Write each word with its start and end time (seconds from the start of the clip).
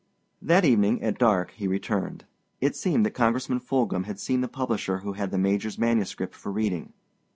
That 0.41 0.65
evening, 0.65 1.03
at 1.03 1.19
dark, 1.19 1.51
he 1.51 1.67
returned. 1.67 2.25
It 2.59 2.75
seemed 2.75 3.05
that 3.05 3.11
Congressman 3.11 3.59
Fulghum 3.59 4.05
had 4.05 4.19
seen 4.19 4.41
the 4.41 4.47
publisher 4.47 5.01
who 5.05 5.13
had 5.13 5.29
the 5.29 5.37
Major's 5.37 5.77
manuscript 5.77 6.33
for 6.33 6.51
reading. 6.51 6.93